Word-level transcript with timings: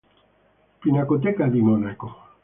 Pinacoteca 0.79 1.45
di 1.45 1.61
Monaco 1.61 2.07